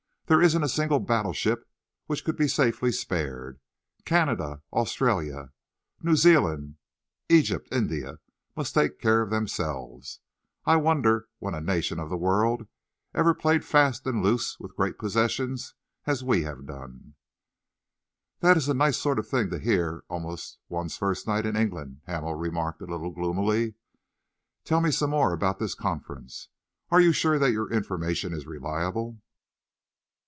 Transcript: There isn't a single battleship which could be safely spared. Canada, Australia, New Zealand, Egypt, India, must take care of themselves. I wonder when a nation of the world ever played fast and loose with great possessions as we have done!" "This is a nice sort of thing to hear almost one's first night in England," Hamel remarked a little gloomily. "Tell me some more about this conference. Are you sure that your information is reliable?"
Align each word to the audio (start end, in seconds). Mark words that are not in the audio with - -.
There 0.27 0.41
isn't 0.41 0.63
a 0.63 0.69
single 0.69 0.99
battleship 1.01 1.67
which 2.05 2.23
could 2.23 2.37
be 2.37 2.47
safely 2.47 2.93
spared. 2.93 3.59
Canada, 4.05 4.61
Australia, 4.71 5.51
New 6.01 6.15
Zealand, 6.15 6.77
Egypt, 7.27 7.67
India, 7.69 8.19
must 8.55 8.73
take 8.73 8.97
care 9.01 9.21
of 9.21 9.29
themselves. 9.29 10.21
I 10.63 10.77
wonder 10.77 11.27
when 11.39 11.53
a 11.53 11.59
nation 11.59 11.99
of 11.99 12.09
the 12.09 12.15
world 12.15 12.65
ever 13.13 13.33
played 13.33 13.65
fast 13.65 14.07
and 14.07 14.23
loose 14.23 14.57
with 14.57 14.77
great 14.77 14.97
possessions 14.97 15.73
as 16.05 16.23
we 16.23 16.43
have 16.43 16.65
done!" 16.65 17.15
"This 18.39 18.55
is 18.55 18.69
a 18.69 18.73
nice 18.73 18.97
sort 18.97 19.19
of 19.19 19.27
thing 19.27 19.49
to 19.49 19.59
hear 19.59 20.05
almost 20.07 20.59
one's 20.69 20.95
first 20.95 21.27
night 21.27 21.45
in 21.45 21.57
England," 21.57 21.99
Hamel 22.05 22.35
remarked 22.35 22.81
a 22.81 22.85
little 22.85 23.11
gloomily. 23.11 23.73
"Tell 24.63 24.79
me 24.79 24.91
some 24.91 25.09
more 25.09 25.33
about 25.33 25.59
this 25.59 25.75
conference. 25.75 26.47
Are 26.89 27.01
you 27.01 27.11
sure 27.11 27.37
that 27.37 27.51
your 27.51 27.69
information 27.69 28.33
is 28.33 28.47
reliable?" 28.47 29.17